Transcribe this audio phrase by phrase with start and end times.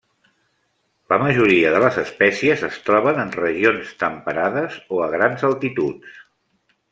[1.11, 6.19] La majoria de les espècies es troben en regions temperades o a grans altituds.